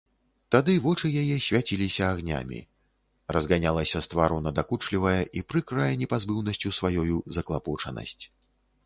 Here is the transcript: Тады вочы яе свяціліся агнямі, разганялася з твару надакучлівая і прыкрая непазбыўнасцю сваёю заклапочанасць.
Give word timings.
Тады 0.53 0.73
вочы 0.83 1.09
яе 1.23 1.35
свяціліся 1.47 2.03
агнямі, 2.13 2.61
разганялася 3.37 4.01
з 4.05 4.11
твару 4.15 4.39
надакучлівая 4.47 5.15
і 5.41 5.45
прыкрая 5.53 5.91
непазбыўнасцю 6.05 6.73
сваёю 6.79 7.23
заклапочанасць. 7.39 8.19